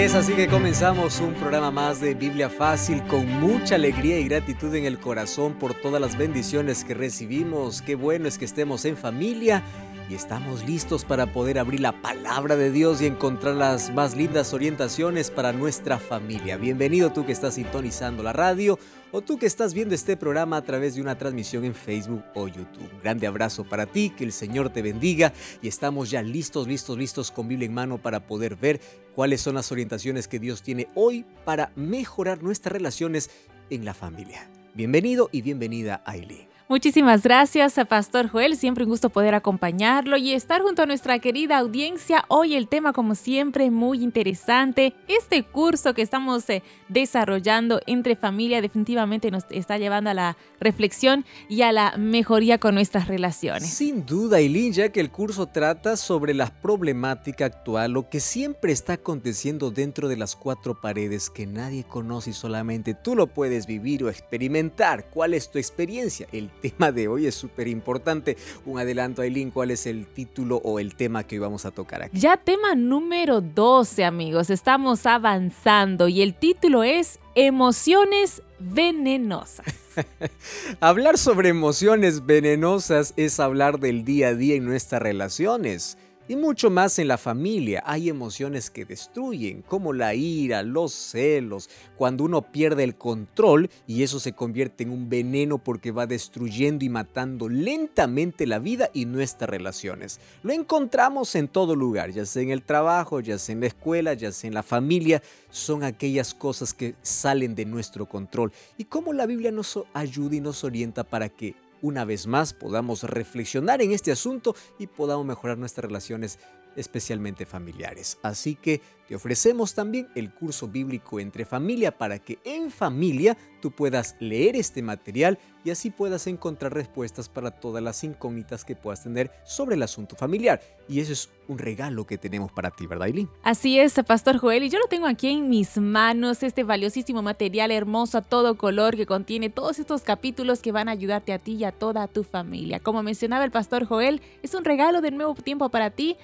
[0.00, 4.74] Es así que comenzamos un programa más de Biblia Fácil con mucha alegría y gratitud
[4.74, 7.82] en el corazón por todas las bendiciones que recibimos.
[7.82, 9.62] Qué bueno es que estemos en familia
[10.08, 14.54] y estamos listos para poder abrir la palabra de Dios y encontrar las más lindas
[14.54, 16.56] orientaciones para nuestra familia.
[16.56, 18.78] Bienvenido tú que estás sintonizando la radio
[19.12, 22.48] o tú que estás viendo este programa a través de una transmisión en Facebook o
[22.48, 22.92] YouTube.
[22.92, 26.98] Un grande abrazo para ti, que el Señor te bendiga y estamos ya listos, listos,
[26.98, 28.80] listos con Biblia en mano para poder ver
[29.14, 33.30] cuáles son las orientaciones que Dios tiene hoy para mejorar nuestras relaciones
[33.70, 34.50] en la familia.
[34.74, 36.49] Bienvenido y bienvenida Aileen.
[36.70, 41.18] Muchísimas gracias a Pastor Joel, siempre un gusto poder acompañarlo y estar junto a nuestra
[41.18, 42.24] querida audiencia.
[42.28, 44.94] Hoy el tema como siempre muy interesante.
[45.08, 51.24] Este curso que estamos eh, desarrollando entre familia definitivamente nos está llevando a la reflexión
[51.48, 53.68] y a la mejoría con nuestras relaciones.
[53.68, 58.92] Sin duda, Eileen, que el curso trata sobre la problemática actual, lo que siempre está
[58.92, 64.04] aconteciendo dentro de las cuatro paredes que nadie conoce y solamente tú lo puedes vivir
[64.04, 65.10] o experimentar.
[65.10, 66.28] ¿Cuál es tu experiencia?
[66.30, 68.36] El tema de hoy es súper importante.
[68.64, 72.02] Un adelanto, Aileen, ¿cuál es el título o el tema que hoy vamos a tocar
[72.02, 72.18] aquí?
[72.18, 74.50] Ya tema número 12, amigos.
[74.50, 79.66] Estamos avanzando y el título es Emociones venenosas.
[80.80, 85.96] hablar sobre emociones venenosas es hablar del día a día en nuestras relaciones.
[86.30, 87.82] Y mucho más en la familia.
[87.84, 94.04] Hay emociones que destruyen, como la ira, los celos, cuando uno pierde el control y
[94.04, 99.06] eso se convierte en un veneno porque va destruyendo y matando lentamente la vida y
[99.06, 100.20] nuestras relaciones.
[100.44, 104.14] Lo encontramos en todo lugar, ya sea en el trabajo, ya sea en la escuela,
[104.14, 105.20] ya sea en la familia.
[105.50, 108.52] Son aquellas cosas que salen de nuestro control.
[108.78, 113.04] Y cómo la Biblia nos ayuda y nos orienta para que una vez más podamos
[113.04, 116.38] reflexionar en este asunto y podamos mejorar nuestras relaciones
[116.76, 118.18] especialmente familiares.
[118.22, 123.72] Así que te ofrecemos también el curso bíblico entre familia para que en familia tú
[123.72, 129.02] puedas leer este material y así puedas encontrar respuestas para todas las incógnitas que puedas
[129.02, 130.60] tener sobre el asunto familiar.
[130.88, 133.28] Y eso es un regalo que tenemos para ti, ¿verdad, Eileen?
[133.42, 137.72] Así es, Pastor Joel, y yo lo tengo aquí en mis manos, este valiosísimo material
[137.72, 141.54] hermoso a todo color que contiene todos estos capítulos que van a ayudarte a ti
[141.54, 142.78] y a toda tu familia.
[142.78, 146.16] Como mencionaba el Pastor Joel, es un regalo de nuevo tiempo para ti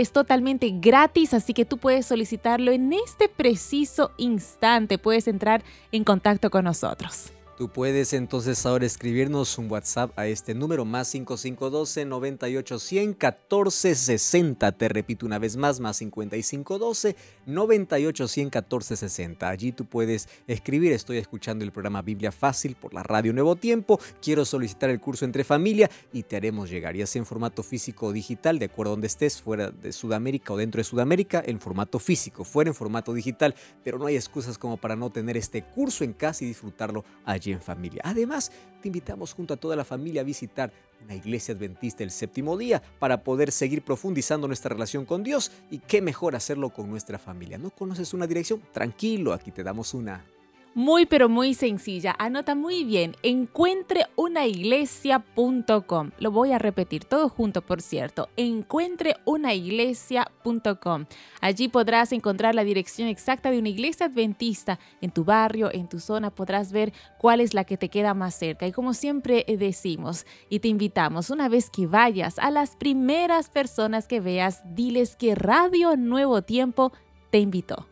[0.00, 4.96] es totalmente gratis, así que tú puedes solicitarlo en este preciso instante.
[4.96, 7.30] Puedes entrar en contacto con nosotros.
[7.56, 14.72] Tú puedes entonces ahora escribirnos un WhatsApp a este número más 5512 9810 1460.
[14.72, 17.14] Te repito una vez más, más 5512
[17.44, 19.48] 9810 1460.
[19.48, 24.00] Allí tú puedes escribir, estoy escuchando el programa Biblia Fácil por la radio Nuevo Tiempo,
[24.22, 28.06] quiero solicitar el curso entre familia y te haremos llegar, ya sea en formato físico
[28.06, 31.60] o digital, de acuerdo a donde estés, fuera de Sudamérica o dentro de Sudamérica, en
[31.60, 33.54] formato físico, fuera en formato digital,
[33.84, 37.41] pero no hay excusas como para no tener este curso en casa y disfrutarlo allí
[37.50, 38.02] en familia.
[38.04, 40.72] Además, te invitamos junto a toda la familia a visitar
[41.04, 45.78] una iglesia adventista el séptimo día para poder seguir profundizando nuestra relación con Dios y
[45.78, 47.58] qué mejor hacerlo con nuestra familia.
[47.58, 48.62] ¿No conoces una dirección?
[48.72, 50.24] Tranquilo, aquí te damos una
[50.74, 52.14] muy pero muy sencilla.
[52.18, 56.10] Anota muy bien, encuentreunaiglesia.com.
[56.18, 58.28] Lo voy a repetir todo junto, por cierto.
[58.36, 61.06] Encuentreunaiglesia.com.
[61.40, 65.98] Allí podrás encontrar la dirección exacta de una iglesia adventista en tu barrio, en tu
[65.98, 66.30] zona.
[66.30, 68.66] Podrás ver cuál es la que te queda más cerca.
[68.66, 74.06] Y como siempre decimos y te invitamos, una vez que vayas a las primeras personas
[74.06, 76.92] que veas, diles que Radio Nuevo Tiempo
[77.30, 77.86] te invitó.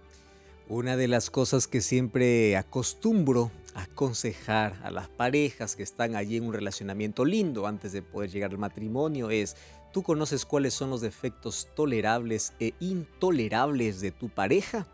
[0.71, 6.45] Una de las cosas que siempre acostumbro aconsejar a las parejas que están allí en
[6.45, 9.57] un relacionamiento lindo antes de poder llegar al matrimonio es,
[9.93, 14.87] ¿tú conoces cuáles son los defectos tolerables e intolerables de tu pareja?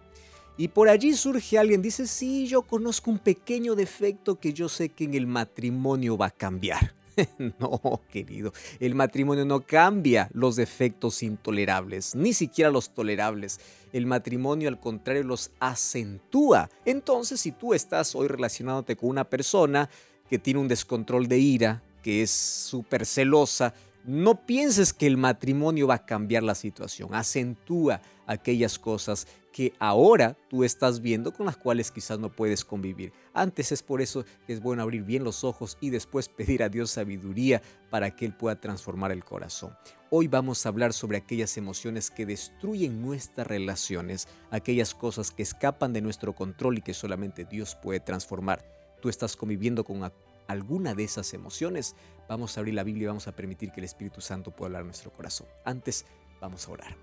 [0.56, 4.88] Y por allí surge alguien, dice, sí, yo conozco un pequeño defecto que yo sé
[4.88, 6.94] que en el matrimonio va a cambiar.
[7.58, 13.60] no, querido, el matrimonio no cambia los defectos intolerables, ni siquiera los tolerables.
[13.92, 16.68] El matrimonio al contrario los acentúa.
[16.84, 19.88] Entonces, si tú estás hoy relacionándote con una persona
[20.28, 23.74] que tiene un descontrol de ira, que es súper celosa,
[24.04, 30.36] No pienses que el matrimonio va a cambiar la situación, acentúa aquellas cosas que ahora
[30.50, 33.12] tú estás viendo con las cuales quizás no puedes convivir.
[33.32, 36.68] Antes es por eso que es bueno abrir bien los ojos y después pedir a
[36.68, 39.74] Dios sabiduría para que Él pueda transformar el corazón.
[40.10, 45.92] Hoy vamos a hablar sobre aquellas emociones que destruyen nuestras relaciones, aquellas cosas que escapan
[45.92, 48.64] de nuestro control y que solamente Dios puede transformar.
[49.00, 50.10] Tú estás conviviendo con
[50.48, 51.96] alguna de esas emociones.
[52.28, 54.82] Vamos a abrir la Biblia y vamos a permitir que el Espíritu Santo pueda hablar
[54.82, 55.46] a nuestro corazón.
[55.64, 56.06] Antes,
[56.40, 56.96] vamos a orar.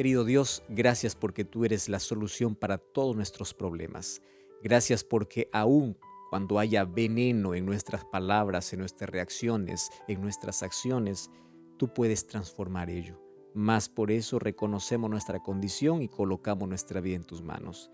[0.00, 4.22] Querido Dios, gracias porque tú eres la solución para todos nuestros problemas.
[4.62, 5.94] Gracias porque aún
[6.30, 11.30] cuando haya veneno en nuestras palabras, en nuestras reacciones, en nuestras acciones,
[11.76, 13.20] tú puedes transformar ello.
[13.52, 17.90] Más por eso reconocemos nuestra condición y colocamos nuestra vida en tus manos.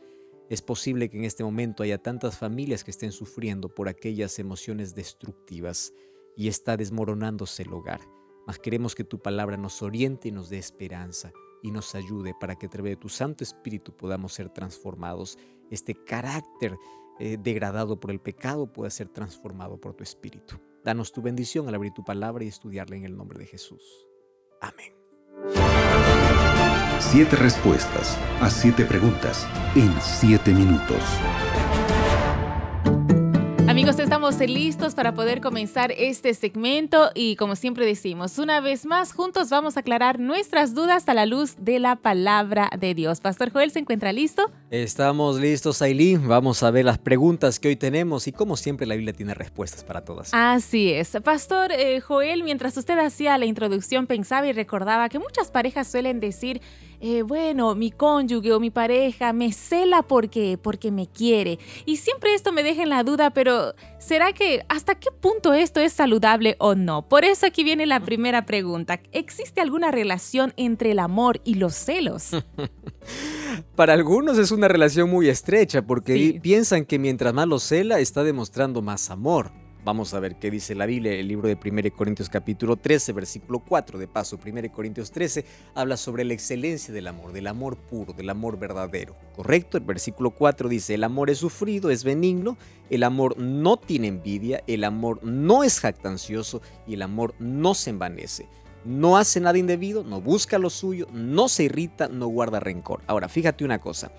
[0.48, 4.94] Es posible que en este momento haya tantas familias que estén sufriendo por aquellas emociones
[4.94, 5.92] destructivas
[6.36, 8.00] y está desmoronándose el hogar.
[8.46, 11.32] Mas queremos que tu palabra nos oriente y nos dé esperanza
[11.66, 15.36] y nos ayude para que a través de tu Santo Espíritu podamos ser transformados.
[15.68, 16.76] Este carácter
[17.18, 20.60] eh, degradado por el pecado pueda ser transformado por tu Espíritu.
[20.84, 23.82] Danos tu bendición al abrir tu palabra y estudiarla en el nombre de Jesús.
[24.60, 24.94] Amén.
[27.00, 31.02] Siete respuestas a siete preguntas en siete minutos.
[33.76, 39.12] Amigos, estamos listos para poder comenzar este segmento y como siempre decimos, una vez más,
[39.12, 43.20] juntos vamos a aclarar nuestras dudas a la luz de la palabra de Dios.
[43.20, 44.50] Pastor Joel, ¿se encuentra listo?
[44.70, 46.26] Estamos listos, Aileen.
[46.26, 49.84] Vamos a ver las preguntas que hoy tenemos y como siempre la Biblia tiene respuestas
[49.84, 50.30] para todas.
[50.32, 51.14] Así es.
[51.22, 56.18] Pastor eh, Joel, mientras usted hacía la introducción, pensaba y recordaba que muchas parejas suelen
[56.18, 56.62] decir,
[57.00, 61.58] eh, bueno, mi cónyuge o mi pareja me cela porque, porque me quiere.
[61.84, 65.80] Y siempre esto me deja en la duda, pero ¿será que hasta qué punto esto
[65.80, 67.08] es saludable o no?
[67.08, 69.00] Por eso aquí viene la primera pregunta.
[69.12, 72.30] ¿Existe alguna relación entre el amor y los celos?
[73.76, 78.24] Para algunos es una relación muy estrecha porque piensan que mientras más lo cela está
[78.24, 79.52] demostrando más amor.
[79.86, 83.60] Vamos a ver qué dice la Biblia, el libro de 1 Corintios capítulo 13, versículo
[83.60, 84.00] 4.
[84.00, 85.44] De paso, 1 Corintios 13
[85.76, 89.14] habla sobre la excelencia del amor, del amor puro, del amor verdadero.
[89.36, 89.78] ¿Correcto?
[89.78, 92.58] El versículo 4 dice, el amor es sufrido, es benigno,
[92.90, 97.90] el amor no tiene envidia, el amor no es jactancioso y el amor no se
[97.90, 98.48] envanece.
[98.84, 103.02] No hace nada indebido, no busca lo suyo, no se irrita, no guarda rencor.
[103.06, 104.10] Ahora, fíjate una cosa.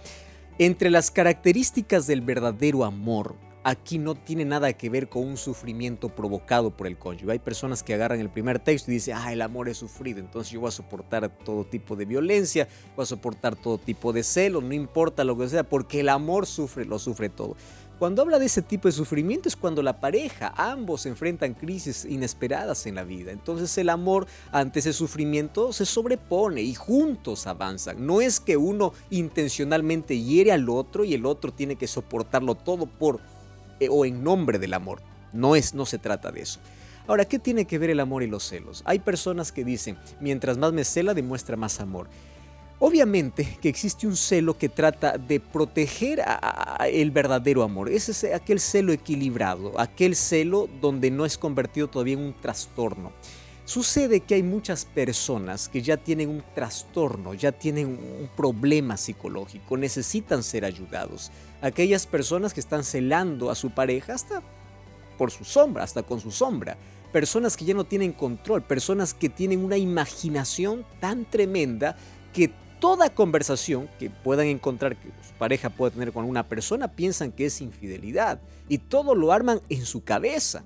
[0.60, 6.09] Entre las características del verdadero amor aquí no tiene nada que ver con un sufrimiento
[6.09, 7.33] provocado por el cónyuge.
[7.33, 10.51] Hay personas que agarran el primer texto y dicen, ah, el amor es sufrido, entonces
[10.51, 14.62] yo voy a soportar todo tipo de violencia, voy a soportar todo tipo de celo,
[14.62, 17.56] no importa lo que sea, porque el amor sufre, lo sufre todo.
[18.00, 22.86] Cuando habla de ese tipo de sufrimiento es cuando la pareja, ambos enfrentan crisis inesperadas
[22.86, 23.31] en la vida.
[23.31, 28.06] Entonces el amor ante ese sufrimiento se sobrepone y juntos avanzan.
[28.06, 32.86] No es que uno intencionalmente hiere al otro y el otro tiene que soportarlo todo
[32.86, 33.19] por
[33.90, 35.02] o en nombre del amor.
[35.34, 36.60] No, es, no se trata de eso.
[37.08, 38.84] Ahora, ¿qué tiene que ver el amor y los celos?
[38.86, 42.10] Hay personas que dicen, mientras más me cela, demuestra más amor.
[42.80, 47.90] Obviamente que existe un celo que trata de proteger a, el verdadero amor.
[47.90, 53.14] Ese es aquel celo equilibrado, aquel celo donde no es convertido todavía en un trastorno.
[53.66, 59.76] Sucede que hay muchas personas que ya tienen un trastorno, ya tienen un problema psicológico,
[59.76, 61.32] necesitan ser ayudados.
[61.62, 64.44] Aquellas personas que están celando a su pareja hasta
[65.18, 66.77] por su sombra, hasta con su sombra.
[67.12, 71.97] Personas que ya no tienen control, personas que tienen una imaginación tan tremenda
[72.33, 77.31] que toda conversación que puedan encontrar que su pareja pueda tener con una persona piensan
[77.31, 80.64] que es infidelidad y todo lo arman en su cabeza.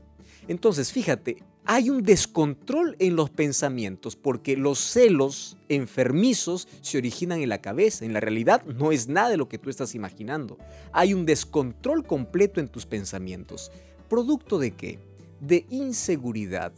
[0.47, 7.49] Entonces, fíjate, hay un descontrol en los pensamientos porque los celos enfermizos se originan en
[7.49, 8.03] la cabeza.
[8.03, 10.57] En la realidad no es nada de lo que tú estás imaginando.
[10.91, 13.71] Hay un descontrol completo en tus pensamientos.
[14.09, 14.99] ¿Producto de qué?
[15.39, 16.73] De inseguridad,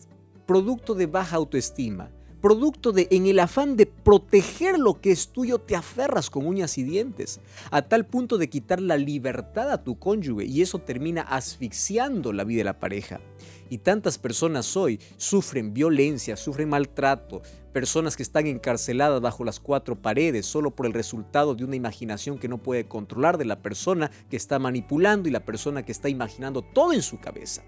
[0.46, 2.12] producto de baja autoestima,
[2.44, 6.78] producto de en el afán de proteger lo que es tuyo te aferras con uñas
[6.78, 7.40] y dientes,
[7.72, 12.44] a tal punto de quitar la libertad a tu cónyuge y eso termina asfixiando la
[12.44, 13.22] vida de la pareja.
[13.70, 20.02] Y tantas personas hoy sufren violencia, sufren maltrato, personas que están encarceladas bajo las cuatro
[20.02, 24.12] paredes solo por el resultado de una imaginación que no puede controlar de la persona
[24.30, 27.64] que está manipulando y la persona que está imaginando todo en su cabeza.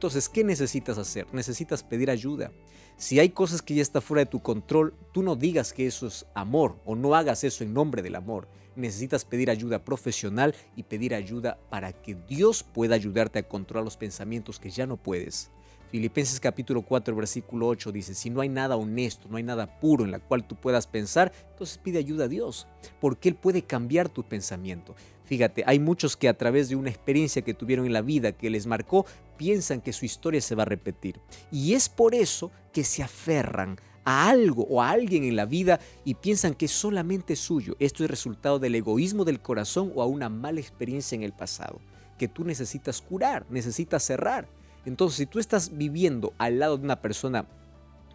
[0.00, 1.26] Entonces, ¿qué necesitas hacer?
[1.30, 2.52] Necesitas pedir ayuda.
[2.96, 6.06] Si hay cosas que ya están fuera de tu control, tú no digas que eso
[6.06, 10.84] es amor o no hagas eso en nombre del amor necesitas pedir ayuda profesional y
[10.84, 15.50] pedir ayuda para que Dios pueda ayudarte a controlar los pensamientos que ya no puedes.
[15.90, 20.04] Filipenses capítulo 4, versículo 8 dice, si no hay nada honesto, no hay nada puro
[20.04, 22.68] en la cual tú puedas pensar, entonces pide ayuda a Dios,
[23.00, 24.94] porque Él puede cambiar tu pensamiento.
[25.30, 28.50] Fíjate, hay muchos que a través de una experiencia que tuvieron en la vida que
[28.50, 29.06] les marcó,
[29.36, 31.20] piensan que su historia se va a repetir.
[31.52, 35.78] Y es por eso que se aferran a algo o a alguien en la vida
[36.04, 37.76] y piensan que es solamente suyo.
[37.78, 41.78] Esto es resultado del egoísmo del corazón o a una mala experiencia en el pasado,
[42.18, 44.48] que tú necesitas curar, necesitas cerrar.
[44.84, 47.46] Entonces, si tú estás viviendo al lado de una persona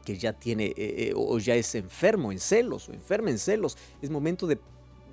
[0.04, 3.78] que ya tiene eh, eh, o ya es enfermo en celos o enferma en celos,
[4.02, 4.60] es momento de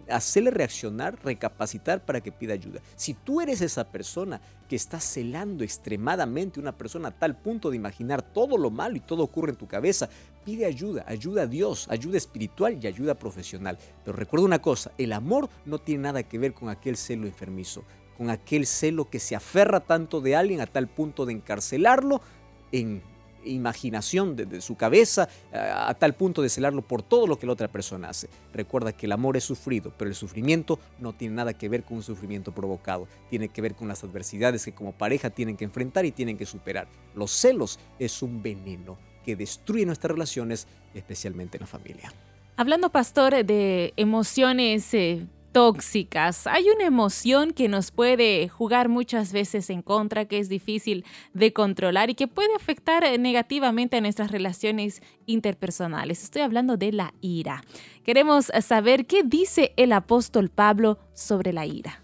[0.09, 2.81] hacerle reaccionar, recapacitar para que pida ayuda.
[2.97, 7.77] Si tú eres esa persona que está celando extremadamente una persona a tal punto de
[7.77, 10.09] imaginar todo lo malo y todo ocurre en tu cabeza,
[10.45, 13.79] pide ayuda, ayuda a Dios, ayuda espiritual y ayuda profesional.
[14.05, 17.85] Pero recuerda una cosa, el amor no tiene nada que ver con aquel celo enfermizo
[18.17, 22.21] con aquel celo que se aferra tanto de alguien a tal punto de encarcelarlo
[22.71, 23.03] en
[23.45, 27.69] imaginación de, su cabeza, a, tal punto de celarlo por todo lo que la otra
[27.69, 28.29] persona hace.
[28.53, 31.99] Recuerda que el amor es sufrido, pero el sufrimiento no tiene nada que ver con
[31.99, 36.05] un sufrimiento provocado, tiene que ver con las adversidades que como pareja tienen que enfrentar
[36.05, 36.89] y tienen que superar.
[37.15, 42.13] Los celos es un veneno que destruye nuestras relaciones, especialmente en la familia.
[42.57, 46.47] Hablando, pastor, de emociones eh, tóxicas.
[46.47, 51.05] Hay una emoción que nos puede jugar muchas veces en contra, que es difícil
[51.35, 56.23] de controlar y que puede afectar negativamente a nuestras relaciones interpersonales.
[56.25, 57.63] Estoy hablando de la ira.
[58.03, 62.03] Queremos saber qué dice el apóstol Pablo sobre la ira.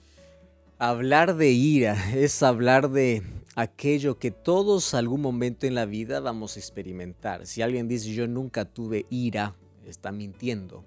[0.78, 3.22] Hablar de ira es hablar de
[3.56, 7.46] aquello que todos algún momento en la vida vamos a experimentar.
[7.46, 10.84] Si alguien dice yo nunca tuve ira, está mintiendo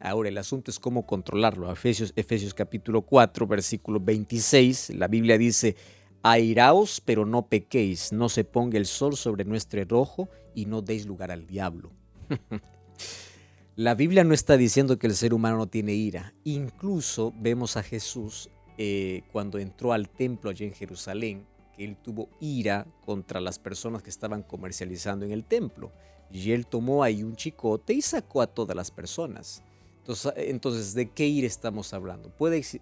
[0.00, 1.70] Ahora el asunto es cómo controlarlo.
[1.70, 5.76] Efesios, Efesios capítulo 4, versículo 26, la Biblia dice,
[6.22, 11.06] airaos pero no pequéis, no se ponga el sol sobre nuestro rojo y no deis
[11.06, 11.90] lugar al diablo.
[13.76, 16.34] la Biblia no está diciendo que el ser humano no tiene ira.
[16.44, 21.46] Incluso vemos a Jesús eh, cuando entró al templo allí en Jerusalén,
[21.76, 25.92] que él tuvo ira contra las personas que estaban comercializando en el templo.
[26.32, 29.62] Y él tomó ahí un chicote y sacó a todas las personas.
[30.36, 32.30] Entonces, ¿de qué ira estamos hablando?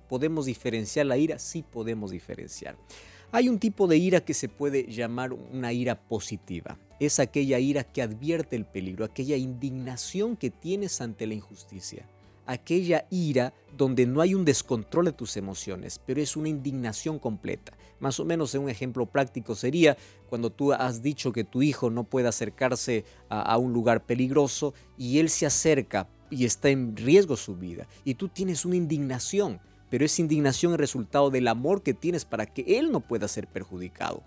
[0.09, 1.39] ¿Podemos diferenciar la ira?
[1.39, 2.77] Sí podemos diferenciar.
[3.31, 6.79] Hay un tipo de ira que se puede llamar una ira positiva.
[7.01, 12.07] Es aquella ira que advierte el peligro, aquella indignación que tienes ante la injusticia
[12.47, 17.73] aquella ira donde no hay un descontrol de tus emociones, pero es una indignación completa.
[18.01, 19.97] Más o menos un ejemplo práctico sería
[20.29, 25.19] cuando tú has dicho que tu hijo no puede acercarse a, un lugar peligroso y
[25.19, 30.05] él se acerca y está en riesgo su vida y tú tienes una indignación, pero
[30.05, 34.23] esa indignación es resultado del amor que tienes para que él no pueda ser perjudicado.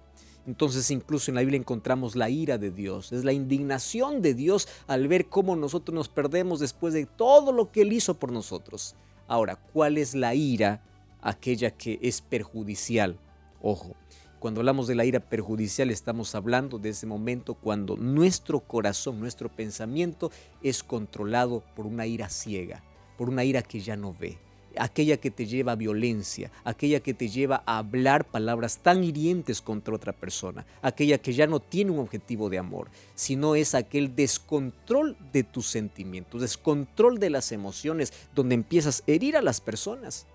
[0.48, 4.68] Entonces incluso en la Biblia encontramos la ira de Dios, es la indignación de Dios
[4.88, 8.96] al ver cómo nosotros nos perdemos después de todo lo que Él hizo por nosotros.
[9.28, 10.84] Ahora, ¿cuál es la ira?
[11.22, 13.18] Aquella que es perjudicial.
[13.62, 13.96] Ojo,
[14.40, 19.50] cuando hablamos de la ira perjudicial estamos hablando de ese momento cuando nuestro corazón, nuestro
[19.50, 20.30] pensamiento
[20.62, 22.84] es controlado por una ira ciega,
[23.18, 24.38] por una ira que ya no ve,
[24.78, 29.62] aquella que te lleva a violencia, aquella que te lleva a hablar palabras tan hirientes
[29.62, 34.16] contra otra persona, aquella que ya no tiene un objetivo de amor, sino es aquel
[34.16, 40.26] descontrol de tus sentimientos, descontrol de las emociones, donde empiezas a herir a las personas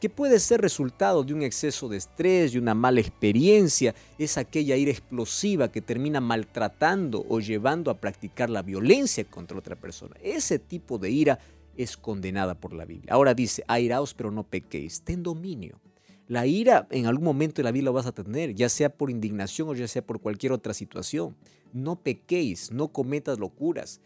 [0.00, 4.74] que puede ser resultado de un exceso de estrés, de una mala experiencia, es aquella
[4.76, 10.16] ira explosiva que termina maltratando o llevando a practicar la violencia contra otra persona.
[10.22, 11.38] Ese tipo de ira
[11.76, 13.12] es condenada por la Biblia.
[13.12, 15.80] Ahora dice, airaos pero no pequéis, ten dominio.
[16.28, 19.10] La ira en algún momento de la vida lo vas a tener, ya sea por
[19.10, 21.36] indignación o ya sea por cualquier otra situación.
[21.72, 24.00] No pequéis, no cometas locuras.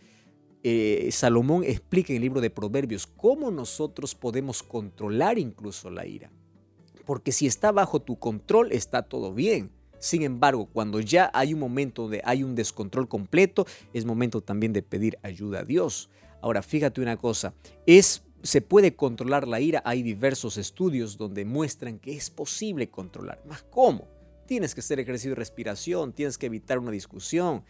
[0.62, 6.32] Eh, Salomón explica en el libro de Proverbios cómo nosotros podemos controlar incluso la ira.
[7.04, 9.70] Porque si está bajo tu control, está todo bien.
[9.98, 14.72] Sin embargo, cuando ya hay un momento de hay un descontrol completo, es momento también
[14.72, 16.08] de pedir ayuda a Dios.
[16.44, 17.54] Ahora, fíjate una cosa,
[17.86, 23.42] es, se puede controlar la ira, hay diversos estudios donde muestran que es posible controlar.
[23.46, 24.08] ¿Más cómo?
[24.44, 27.64] Tienes que hacer ejercicio de respiración, tienes que evitar una discusión,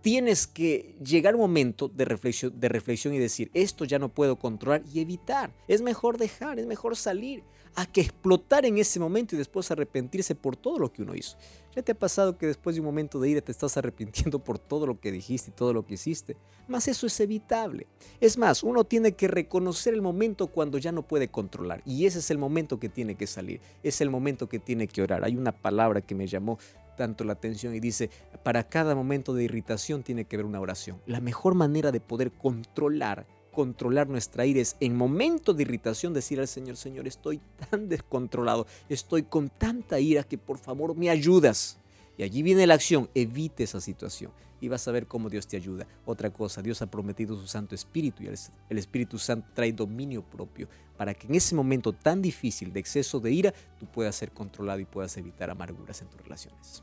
[0.00, 4.40] tienes que llegar a un momento de de reflexión y decir, esto ya no puedo
[4.40, 5.54] controlar y evitar.
[5.68, 7.44] Es mejor dejar, es mejor salir,
[7.76, 11.36] a que explotar en ese momento y después arrepentirse por todo lo que uno hizo.
[11.74, 14.58] ¿Ya te ha pasado que después de un momento de ira te estás arrepintiendo por
[14.58, 16.36] todo lo que dijiste y todo lo que hiciste?
[16.68, 17.86] Más eso es evitable.
[18.18, 22.20] Es más, uno tiene que reconocer el momento cuando ya no puede controlar y ese
[22.20, 25.22] es el momento que tiene que salir, es el momento que tiene que orar.
[25.22, 26.58] Hay una palabra que me llamó
[26.96, 28.08] tanto la atención y dice,
[28.42, 30.98] para cada momento de irritación tiene que haber una oración.
[31.04, 36.38] La mejor manera de poder controlar controlar nuestra ira es en momento de irritación decir
[36.38, 41.78] al Señor, Señor, estoy tan descontrolado, estoy con tanta ira que por favor me ayudas.
[42.18, 45.56] Y allí viene la acción, evite esa situación y vas a ver cómo Dios te
[45.56, 45.86] ayuda.
[46.04, 50.68] Otra cosa, Dios ha prometido su Santo Espíritu y el Espíritu Santo trae dominio propio
[50.98, 54.80] para que en ese momento tan difícil de exceso de ira tú puedas ser controlado
[54.80, 56.82] y puedas evitar amarguras en tus relaciones.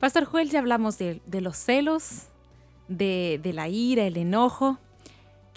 [0.00, 2.24] Pastor Joel, ya hablamos de, los celos,
[2.88, 4.78] de la ira, el enojo.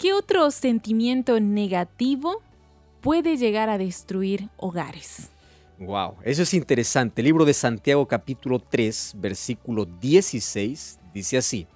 [0.02, 2.42] ¿Qué otro sentimiento negativo
[3.02, 5.30] puede llegar a destruir hogares?
[5.78, 7.20] Wow, eso es interesante.
[7.20, 11.68] El libro de Santiago capítulo 3, versículo 16 dice así: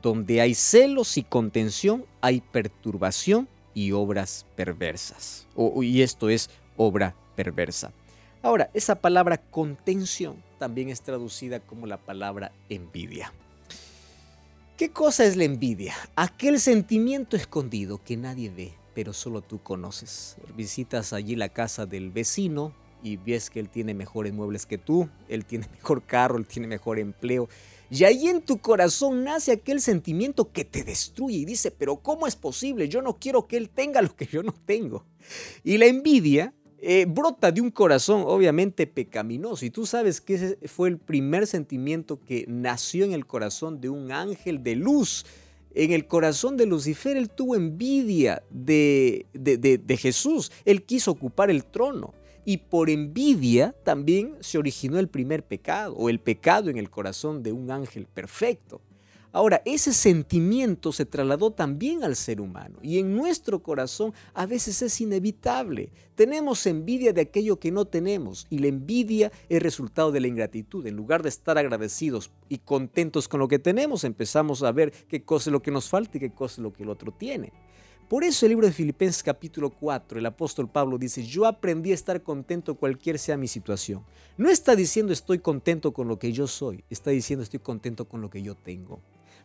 [0.00, 5.46] Donde hay celos y contención, hay perturbación y obras perversas.
[5.82, 6.48] y esto es
[6.78, 7.92] obra perversa.
[8.40, 13.30] Ahora, esa palabra contención también es traducida como la palabra envidia.
[14.78, 15.92] ¿Qué cosa es la envidia?
[16.14, 20.36] Aquel sentimiento escondido que nadie ve, pero solo tú conoces.
[20.56, 25.08] Visitas allí la casa del vecino y ves que él tiene mejores muebles que tú,
[25.28, 27.48] él tiene mejor carro, él tiene mejor empleo.
[27.90, 32.28] Y ahí en tu corazón nace aquel sentimiento que te destruye y dice, pero ¿cómo
[32.28, 32.88] es posible?
[32.88, 35.04] Yo no quiero que él tenga lo que yo no tengo.
[35.64, 39.64] Y la envidia eh, brota de un corazón obviamente pecaminoso.
[39.64, 43.88] Y tú sabes que ese fue el primer sentimiento que nació en el corazón de
[43.88, 45.26] un ángel de luz.
[45.74, 50.52] En el corazón de Lucifer él tuvo envidia de, de Jesús.
[50.64, 52.14] Él quiso ocupar el trono.
[52.44, 57.42] Y por envidia también se originó el primer pecado o el pecado en el corazón
[57.42, 58.80] de un ángel perfecto.
[59.38, 64.82] Ahora, ese sentimiento se trasladó también al ser humano y en nuestro corazón a veces
[64.82, 65.92] es inevitable.
[66.16, 70.84] Tenemos envidia de aquello que no tenemos y la envidia es resultado de la ingratitud.
[70.88, 75.22] En lugar de estar agradecidos y contentos con lo que tenemos, empezamos a ver qué
[75.22, 77.52] cosa es lo que nos falta y qué cosa es lo que el otro tiene.
[78.08, 81.94] Por eso el libro de Filipenses capítulo 4, el apóstol Pablo dice, yo aprendí a
[81.94, 84.02] estar contento cualquier sea mi situación.
[84.36, 88.20] No está diciendo estoy contento con lo que yo soy, está diciendo estoy contento con
[88.20, 89.00] lo que yo tengo.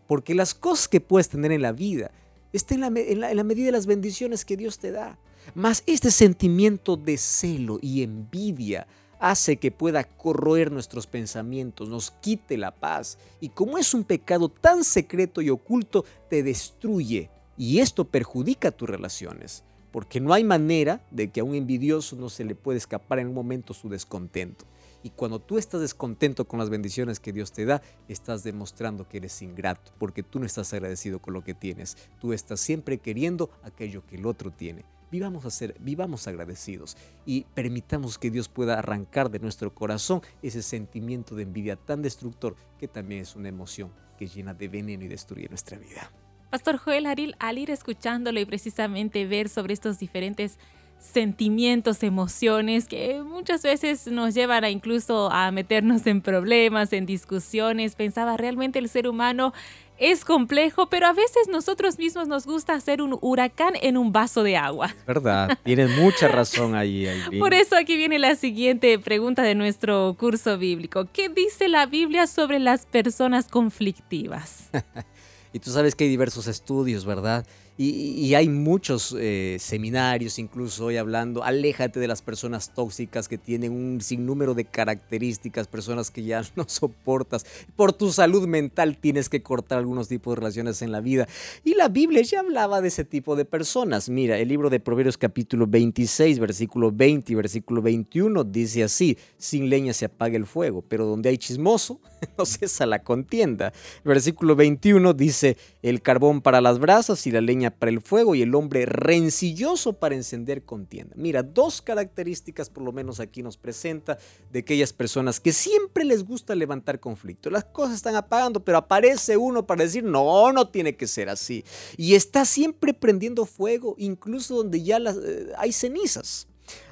[0.08, 2.12] Porque las cosas que puedes tener en la vida
[2.52, 5.18] están en la, medida de las bendiciones que Dios te da.
[5.56, 8.88] Mas este sentimiento de celo y envidia
[9.20, 13.18] hace que pueda corroer nuestros pensamientos, nos quite la paz.
[13.40, 17.30] Y como es un pecado tan secreto y oculto, te destruye.
[17.58, 19.64] Y esto perjudica tus relaciones.
[19.92, 23.28] Porque no hay manera de que a un envidioso no se le pueda escapar en
[23.28, 24.66] un momento su descontento.
[25.04, 29.18] Y cuando tú estás descontento con las bendiciones que Dios te da, estás demostrando que
[29.18, 31.98] eres ingrato, porque tú no estás agradecido con lo que tienes.
[32.20, 34.86] Tú estás siempre queriendo aquello que el otro tiene.
[35.12, 40.64] Vivamos, a ser, vivamos agradecidos y permitamos que Dios pueda arrancar de nuestro corazón ese
[40.64, 45.08] sentimiento de envidia tan destructor que también es una emoción que llena de veneno y
[45.08, 46.12] destruye nuestra vida.
[46.50, 50.60] Pastor Joel Aril, al ir escuchándolo y precisamente ver sobre estos diferentes
[51.04, 57.96] sentimientos, emociones que muchas veces nos llevan a incluso a meternos en problemas, en discusiones.
[57.96, 59.54] Pensaba realmente el ser humano
[59.98, 64.44] es complejo, pero a veces nosotros mismos nos gusta hacer un huracán en un vaso
[64.44, 64.94] de agua.
[65.06, 67.08] Verdad, tienes mucha razón ahí.
[67.38, 71.08] Por eso aquí viene la siguiente pregunta de nuestro curso bíblico.
[71.12, 74.70] ¿Qué dice la Biblia sobre las personas conflictivas?
[75.54, 77.46] y tú sabes que hay diversos estudios, ¿verdad?
[77.76, 83.72] Y, hay muchos eh, seminarios, incluso hoy hablando, aléjate de las personas tóxicas que tienen
[83.72, 87.48] un sinnúmero de características, personas que ya no soportas.
[87.76, 91.28] Por tu salud mental tienes que cortar algunos tipos de relaciones en la vida.
[91.64, 94.08] Y la Biblia ya hablaba de ese tipo de personas.
[94.08, 99.70] Mira, el libro de Proverbios capítulo 26, versículo 20 y versículo 21 dice así, sin
[99.70, 102.00] leña se apaga el fuego, pero donde hay chismoso,
[102.38, 103.74] no cesa la contienda.
[104.04, 105.43] Versículo 21 dice,
[105.82, 109.94] el carbón para las brasas y la leña para el fuego y el hombre rencilloso
[109.94, 111.14] para encender contienda.
[111.18, 114.18] Mira, dos características por lo menos aquí nos presenta
[114.52, 117.50] de aquellas personas que siempre les gusta levantar conflicto.
[117.50, 121.64] Las cosas están apagando, pero aparece uno para decir, no, no tiene que ser así.
[121.98, 126.48] Y está siempre prendiendo fuego, incluso donde ya eh, hay cenizas.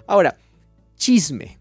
[0.07, 0.37] Ahora,
[0.97, 1.59] chisme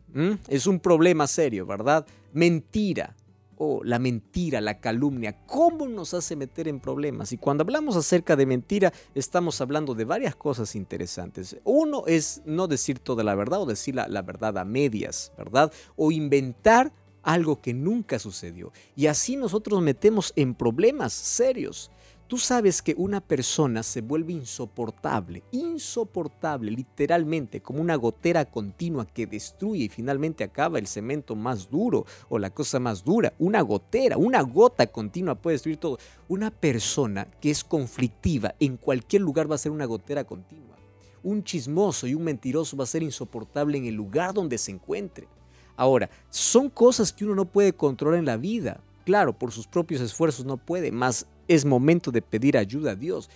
[0.48, 2.04] es un problema serio, ¿verdad?
[2.32, 3.14] Mentira,
[3.62, 7.30] oh, la mentira, la calumnia, cómo nos hace meter en problemas.
[7.32, 11.58] Y cuando hablamos acerca de mentira, estamos hablando de varias cosas interesantes.
[11.64, 15.70] Uno es no decir toda la verdad o decir la, la verdad a medias, ¿verdad?
[15.96, 16.90] O inventar
[17.22, 18.72] algo que nunca sucedió.
[18.96, 21.90] Y así nosotros metemos en problemas serios.
[22.30, 29.26] Tú sabes que una persona se vuelve insoportable, insoportable, literalmente, como una gotera continua que
[29.26, 33.32] destruye y finalmente acaba el cemento más duro o la cosa más dura.
[33.40, 35.98] Una gotera, una gota continua puede destruir todo.
[36.28, 40.76] Una persona que es conflictiva en cualquier lugar va a ser una gotera continua.
[41.24, 45.26] Un chismoso y un mentiroso va a ser insoportable en el lugar donde se encuentre.
[45.74, 48.80] Ahora, son cosas que uno no puede controlar en la vida.
[49.04, 53.28] Claro, por sus propios esfuerzos no puede, más es momento de pedir ayuda a Dios.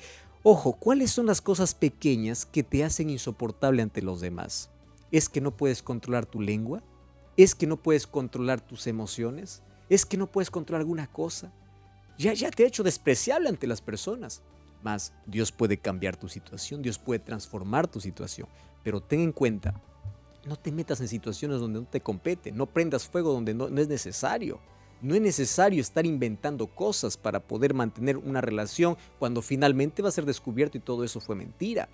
[0.44, 4.70] Ojo, ¿cuáles son las cosas pequeñas que te hacen insoportable ante los demás?
[5.10, 6.80] ¿Es que no puedes controlar tu lengua?
[7.36, 9.64] ¿Es que no puedes controlar tus emociones?
[9.88, 11.52] ¿Es que no puedes controlar alguna cosa?
[12.16, 14.42] Ya, ya te ha hecho despreciable ante las personas.
[14.84, 18.46] Más, Dios puede cambiar tu situación, Dios puede transformar tu situación.
[18.84, 19.74] Pero ten en cuenta,
[20.46, 23.88] no te metas en situaciones donde no te compete, no prendas fuego donde no es
[23.88, 24.60] necesario.
[25.02, 30.12] No es necesario estar inventando cosas para poder mantener una relación cuando finalmente va a
[30.12, 31.88] ser descubierto y todo eso fue mentira.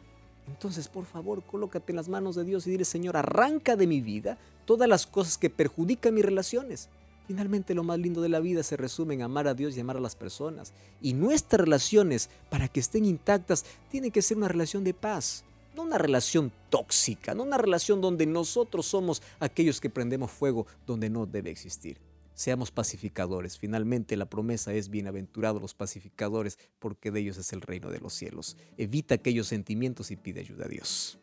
[0.46, 4.00] Entonces, por favor, colócate en las manos de Dios y dile, Señor, arranca de mi
[4.00, 6.88] vida todas las cosas que perjudican mis relaciones.
[7.26, 9.96] Finalmente, lo más lindo de la vida se resume en amar a Dios y amar
[9.96, 10.72] a las personas.
[11.00, 15.44] Y nuestras relaciones, para que estén intactas, tienen que ser una relación de paz.
[15.76, 21.08] No una relación tóxica, no una relación donde nosotros somos aquellos que prendemos fuego donde
[21.08, 22.10] no debe existir
[22.40, 23.59] seamos pacificadores.
[23.59, 28.14] Finalmente la promesa es bienaventurados los pacificadores, porque de ellos es el reino de los
[28.14, 28.57] cielos.
[28.76, 31.18] Evita aquellos sentimientos y pide ayuda a Dios.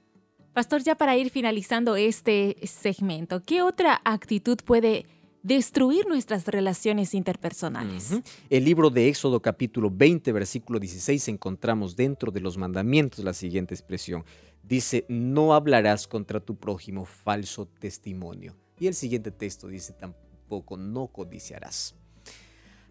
[0.53, 5.06] Pastor, ya para ir finalizando este segmento, ¿qué otra actitud puede
[5.43, 8.12] destruir nuestras relaciones interpersonales?
[8.49, 13.73] El libro de Éxodo capítulo 20, versículo 16, encontramos dentro de los mandamientos la siguiente
[13.73, 14.23] expresión.
[14.63, 18.56] Dice, no hablarás contra tu prójimo falso testimonio.
[18.80, 21.95] Y el siguiente texto dice, tampoco poco no codiciarás.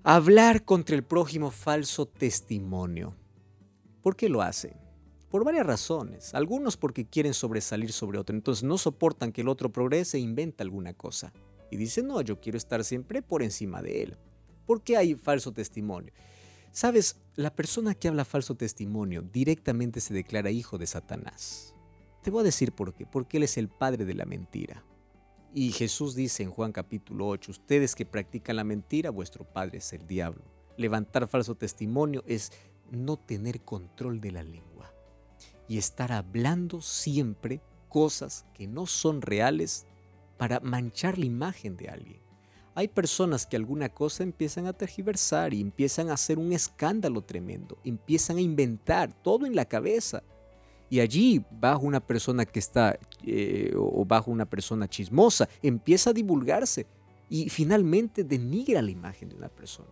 [0.03, 3.15] Hablar contra el prójimo falso testimonio.
[4.03, 4.75] ¿Por qué lo hacen?
[5.31, 6.33] Por varias razones.
[6.33, 8.37] Algunos porque quieren sobresalir sobre otro.
[8.37, 11.33] Entonces no soportan que el otro progrese e inventa alguna cosa.
[11.71, 14.17] Y dicen, no, yo quiero estar siempre por encima de él.
[14.65, 16.13] ¿Por qué hay falso testimonio?
[16.71, 21.75] Sabes, la persona que habla falso testimonio directamente se declara hijo de Satanás.
[22.23, 23.07] Te voy a decir por qué.
[23.07, 24.85] Porque él es el padre de la mentira.
[25.55, 29.93] Y Jesús dice en Juan capítulo 8, ustedes que practican la mentira, vuestro padre es
[29.93, 30.45] el diablo.
[30.77, 32.53] Levantar falso testimonio es
[32.91, 34.93] no tener control de la lengua
[35.69, 39.87] y estar hablando siempre cosas que no son reales
[40.37, 42.21] para manchar la imagen de alguien.
[42.75, 47.79] Hay personas que alguna cosa empiezan a tergiversar y empiezan a hacer un escándalo tremendo,
[47.85, 50.23] empiezan a inventar todo en la cabeza
[50.89, 56.13] y allí, bajo una persona que está, eh, o bajo una persona chismosa, empieza a
[56.13, 56.87] divulgarse
[57.29, 59.91] y finalmente denigra la imagen de una persona.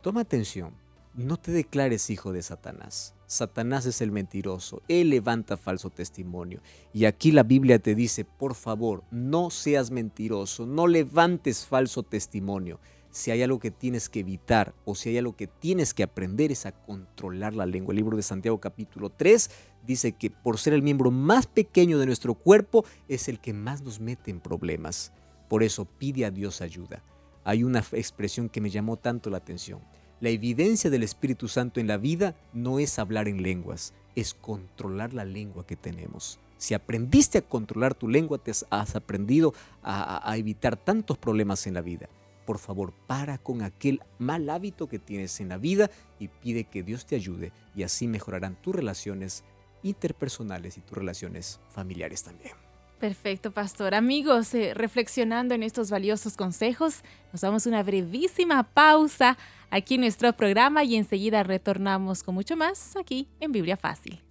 [0.00, 0.72] Toma atención,
[1.14, 3.14] no te declares hijo de Satanás.
[3.26, 6.60] Satanás es el mentiroso, él levanta falso testimonio.
[6.92, 12.78] Y aquí la Biblia te dice, por favor, no seas mentiroso, no levantes falso testimonio
[13.16, 16.52] si hay algo que tienes que evitar o si hay algo que tienes que aprender
[16.52, 17.92] es a controlar la lengua.
[17.92, 19.50] El libro de Santiago capítulo 3
[19.86, 23.80] dice que por ser el miembro más pequeño de nuestro cuerpo es el que más
[23.80, 25.14] nos mete en problemas.
[25.48, 27.02] Por eso pide a Dios ayuda.
[27.42, 29.80] Hay una expresión que me llamó tanto la atención.
[30.20, 35.14] La evidencia del Espíritu Santo en la vida no es hablar en lenguas, es controlar
[35.14, 36.38] la lengua que tenemos.
[36.58, 41.72] Si aprendiste a controlar tu lengua, te has aprendido a, a evitar tantos problemas en
[41.72, 42.10] la vida
[42.46, 46.82] por favor, para con aquel mal hábito que tienes en la vida y pide que
[46.82, 49.44] Dios te ayude y así mejorarán tus relaciones
[49.82, 52.54] interpersonales y tus relaciones familiares también.
[52.98, 53.94] Perfecto, pastor.
[53.94, 59.36] Amigos, eh, reflexionando en estos valiosos consejos, nos damos una brevísima pausa
[59.70, 64.22] aquí en nuestro programa y enseguida retornamos con mucho más aquí en Biblia Fácil.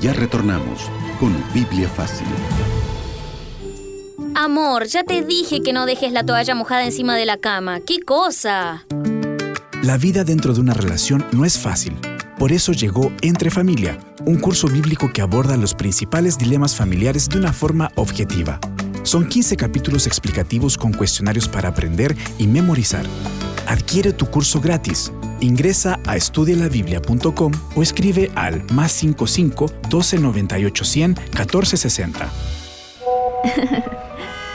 [0.00, 0.88] Ya retornamos
[1.18, 2.26] con Biblia Fácil.
[4.34, 7.80] Amor, ya te dije que no dejes la toalla mojada encima de la cama.
[7.80, 8.84] ¿Qué cosa?
[9.82, 11.96] La vida dentro de una relación no es fácil.
[12.38, 17.38] Por eso llegó Entre Familia, un curso bíblico que aborda los principales dilemas familiares de
[17.38, 18.60] una forma objetiva.
[19.02, 23.04] Son 15 capítulos explicativos con cuestionarios para aprender y memorizar.
[23.66, 25.12] Adquiere tu curso gratis.
[25.40, 32.30] Ingresa a estudialabiblia.com o escribe al más 55 1298 100 1460.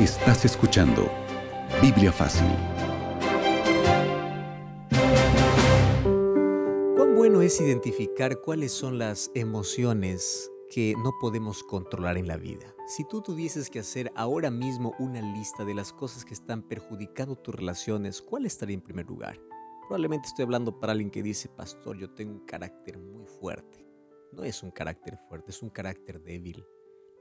[0.00, 1.10] Estás escuchando
[1.82, 2.48] Biblia Fácil.
[6.96, 12.74] Cuán bueno es identificar cuáles son las emociones que no podemos controlar en la vida.
[12.86, 17.36] Si tú tuvieses que hacer ahora mismo una lista de las cosas que están perjudicando
[17.36, 19.38] tus relaciones, ¿cuál estaría en primer lugar?
[19.82, 23.86] Probablemente estoy hablando para alguien que dice, pastor, yo tengo un carácter muy fuerte.
[24.32, 26.64] No es un carácter fuerte, es un carácter débil.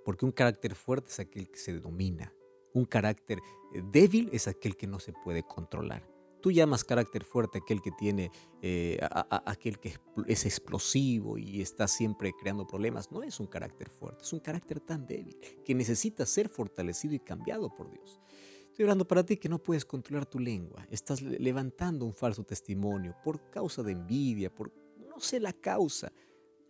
[0.05, 2.33] Porque un carácter fuerte es aquel que se domina.
[2.73, 3.39] Un carácter
[3.73, 6.07] eh, débil es aquel que no se puede controlar.
[6.41, 8.97] Tú llamas carácter fuerte aquel que tiene, eh,
[9.45, 13.11] aquel que es explosivo y está siempre creando problemas.
[13.11, 17.19] No es un carácter fuerte, es un carácter tan débil que necesita ser fortalecido y
[17.19, 18.21] cambiado por Dios.
[18.69, 20.87] Estoy hablando para ti que no puedes controlar tu lengua.
[20.89, 24.71] Estás levantando un falso testimonio por causa de envidia, por
[25.09, 26.13] no sé la causa.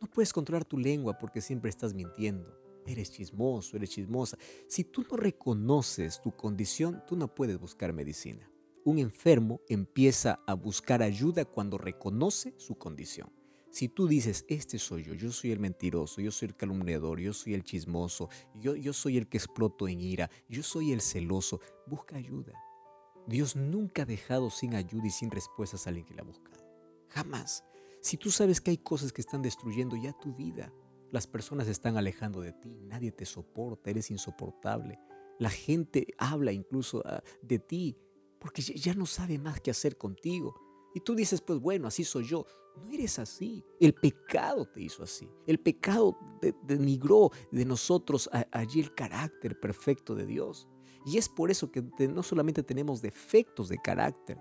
[0.01, 4.37] No puedes controlar tu lengua porque siempre estás mintiendo eres chismoso, eres chismosa.
[4.67, 8.49] Si tú no reconoces tu condición, tú no puedes buscar medicina.
[8.85, 13.31] Un enfermo empieza a buscar ayuda cuando reconoce su condición.
[13.71, 17.33] Si tú dices, este soy yo, yo soy el mentiroso, yo soy el calumniador, yo
[17.33, 21.61] soy el chismoso, yo, yo soy el que exploto en ira, yo soy el celoso,
[21.85, 22.53] busca ayuda.
[23.27, 26.65] Dios nunca ha dejado sin ayuda y sin respuestas a alguien que la ha buscado.
[27.09, 27.63] Jamás.
[28.01, 30.73] Si tú sabes que hay cosas que están destruyendo ya tu vida,
[31.11, 34.99] las personas se están alejando de ti, nadie te soporta, eres insoportable.
[35.39, 37.97] La gente habla incluso ah, de ti
[38.39, 40.55] porque ya no sabe más qué hacer contigo.
[40.93, 42.45] Y tú dices, pues bueno, así soy yo.
[42.77, 43.63] No eres así.
[43.79, 45.29] El pecado te hizo así.
[45.45, 46.17] El pecado
[46.63, 50.67] denigró de nosotros allí el carácter perfecto de Dios.
[51.05, 54.37] Y es por eso que no solamente tenemos defectos de carácter,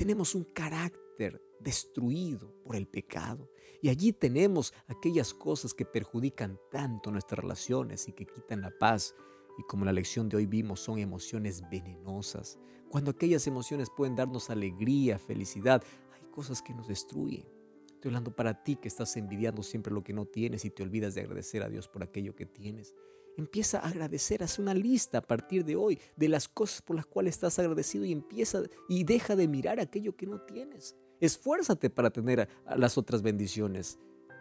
[0.00, 3.50] tenemos un carácter destruido por el pecado.
[3.82, 9.14] Y allí tenemos aquellas cosas que perjudican tanto nuestras relaciones y que quitan la paz.
[9.58, 12.58] Y como la lección de hoy vimos, son emociones venenosas.
[12.88, 15.84] Cuando aquellas emociones pueden darnos alegría, felicidad,
[16.14, 17.46] hay cosas que nos destruyen.
[17.88, 21.14] Estoy hablando para ti que estás envidiando siempre lo que no tienes y te olvidas
[21.14, 22.94] de agradecer a Dios por aquello que tienes.
[23.36, 27.06] Empieza a agradecer, haz una lista a partir de hoy de las cosas por las
[27.06, 30.96] cuales estás agradecido y empieza y deja de mirar aquello que no tienes.
[31.20, 33.98] Esfuérzate para tener las otras bendiciones,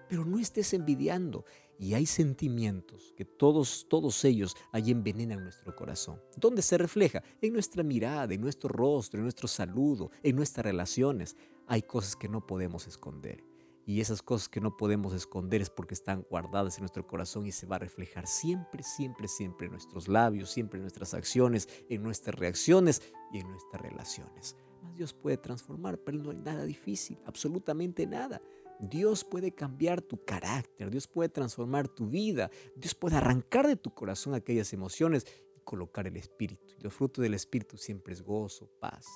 [0.08, 1.46] pero no estés envidiando.
[1.78, 6.22] Y hay sentimientos que todos, todos ellos ahí envenenan nuestro corazón.
[6.36, 7.24] ¿Dónde se refleja?
[7.42, 11.38] En nuestra mirada, en nuestro rostro, en nuestro saludo, en nuestras relaciones.
[11.68, 13.49] Hay cosas que no podemos esconder.
[13.90, 17.52] Y esas cosas que no podemos esconder es porque están guardadas en nuestro corazón y
[17.52, 22.04] se va a reflejar siempre, siempre, siempre en nuestros labios, siempre en nuestras acciones, en
[22.04, 23.02] nuestras reacciones
[23.34, 24.56] y en nuestras relaciones.
[24.94, 28.40] Dios puede transformar, pero no hay nada difícil, absolutamente nada.
[28.80, 33.92] Dios puede cambiar tu carácter, Dios puede transformar tu vida, Dios puede arrancar de tu
[33.96, 35.26] corazón aquellas emociones
[35.58, 36.76] y colocar el Espíritu.
[36.78, 39.08] Y el fruto del Espíritu siempre es gozo, paz,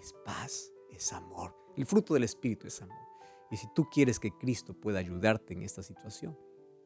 [0.00, 1.56] es paz, es amor.
[1.76, 3.15] El fruto del Espíritu es amor.
[3.50, 6.38] Y si tú quieres que Cristo pueda ayudarte en esta situación,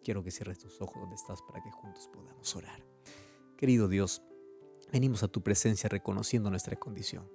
[0.04, 2.86] quiero que cierres tus ojos donde estás para que juntos podamos orar.
[3.56, 4.22] Querido Dios,
[4.92, 7.28] venimos a tu presencia reconociendo nuestra condición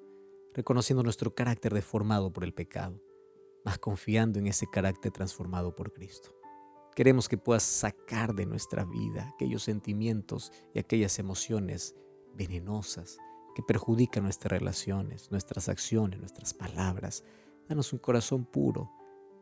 [0.55, 3.01] reconociendo nuestro carácter deformado por el pecado,
[3.65, 6.33] más confiando en ese carácter transformado por Cristo.
[6.95, 11.93] Queremos que puedas sacar de nuestra vida aquellos sentimientos y aquellas emociones
[12.33, 13.17] venenosas
[13.53, 17.25] que perjudican nuestras relaciones, nuestras acciones, nuestras palabras.
[17.67, 18.89] Danos un corazón puro,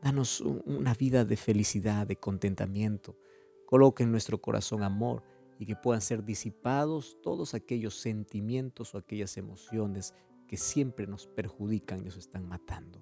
[0.04, 3.18] danos una vida de felicidad, de contentamiento.
[3.66, 5.24] Coloca en nuestro corazón amor
[5.58, 10.14] y que puedan ser disipados todos aquellos sentimientos o aquellas emociones
[10.48, 13.02] que siempre nos perjudican y nos están matando.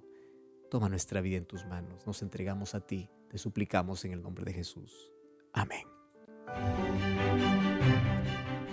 [0.69, 4.45] Toma nuestra vida en tus manos, nos entregamos a ti, te suplicamos en el nombre
[4.45, 5.11] de Jesús.
[5.53, 5.87] Amén.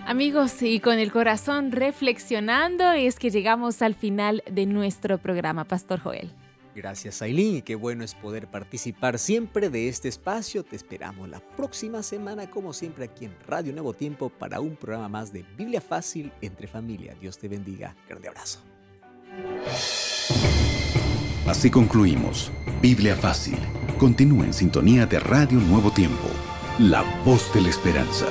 [0.06, 6.00] Amigos, y con el corazón reflexionando es que llegamos al final de nuestro programa, Pastor
[6.00, 6.30] Joel.
[6.78, 10.62] Gracias, Aileen, y qué bueno es poder participar siempre de este espacio.
[10.62, 15.08] Te esperamos la próxima semana, como siempre, aquí en Radio Nuevo Tiempo para un programa
[15.08, 17.16] más de Biblia Fácil entre familia.
[17.20, 17.96] Dios te bendiga.
[18.08, 18.60] Grande abrazo.
[21.48, 22.52] Así concluimos.
[22.80, 23.58] Biblia Fácil.
[23.98, 26.28] Continúa en sintonía de Radio Nuevo Tiempo,
[26.78, 28.26] la voz de la esperanza.